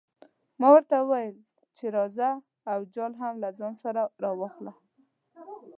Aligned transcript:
ما 0.59 0.67
ورته 0.73 0.95
وویل 0.99 1.35
چې 1.77 1.85
راځه 1.97 2.29
او 2.71 2.79
جال 2.93 3.13
هم 3.21 3.33
له 3.43 3.49
ځان 3.59 3.73
سره 3.83 4.01
راواخله. 4.23 4.73